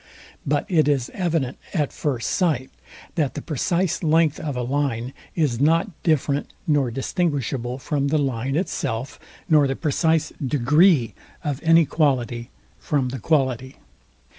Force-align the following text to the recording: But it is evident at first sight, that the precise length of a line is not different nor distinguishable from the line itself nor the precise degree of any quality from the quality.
But 0.47 0.65
it 0.67 0.87
is 0.87 1.11
evident 1.13 1.59
at 1.75 1.93
first 1.93 2.31
sight, 2.31 2.71
that 3.13 3.35
the 3.35 3.41
precise 3.43 4.01
length 4.01 4.39
of 4.39 4.55
a 4.57 4.63
line 4.63 5.13
is 5.35 5.59
not 5.59 5.91
different 6.01 6.51
nor 6.65 6.89
distinguishable 6.89 7.77
from 7.77 8.07
the 8.07 8.17
line 8.17 8.55
itself 8.55 9.19
nor 9.47 9.67
the 9.67 9.75
precise 9.75 10.33
degree 10.43 11.13
of 11.43 11.61
any 11.61 11.85
quality 11.85 12.49
from 12.79 13.09
the 13.09 13.19
quality. 13.19 13.75